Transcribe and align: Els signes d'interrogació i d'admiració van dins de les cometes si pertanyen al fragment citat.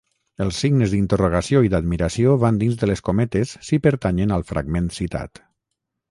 Els 0.43 0.59
signes 0.63 0.93
d'interrogació 0.93 1.59
i 1.65 1.69
d'admiració 1.73 2.33
van 2.43 2.57
dins 2.63 2.79
de 2.83 2.89
les 2.91 3.03
cometes 3.09 3.51
si 3.67 3.79
pertanyen 3.87 4.33
al 4.39 4.47
fragment 4.53 4.89
citat. 4.97 5.43